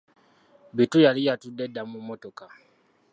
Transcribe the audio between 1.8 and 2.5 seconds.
mu mmotoka.